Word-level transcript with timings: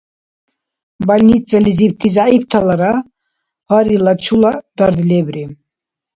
Больницализибти 1.07 2.07
зягӀипталара 2.15 2.93
гьарилла 3.67 4.13
чула 4.23 4.51
дард 4.77 4.99
лебри. 5.09 5.43